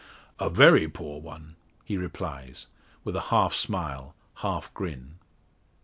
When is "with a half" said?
3.03-3.53